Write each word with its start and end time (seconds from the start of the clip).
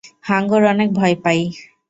হাঙ্গর 0.23 0.61
অনেক 0.73 0.89
ভয় 0.93 1.15
পাই! 1.23 1.39